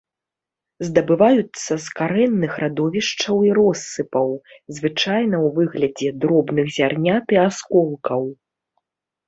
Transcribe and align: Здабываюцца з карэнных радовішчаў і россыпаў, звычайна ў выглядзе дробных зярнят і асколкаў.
Здабываюцца 0.85 1.71
з 1.85 1.93
карэнных 1.99 2.51
радовішчаў 2.63 3.35
і 3.49 3.53
россыпаў, 3.59 4.29
звычайна 4.79 5.35
ў 5.45 5.55
выглядзе 5.61 6.09
дробных 6.25 6.65
зярнят 6.81 7.25
і 7.39 7.43
асколкаў. 7.49 8.21